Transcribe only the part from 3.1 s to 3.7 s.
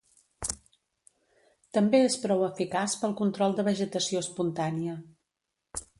control de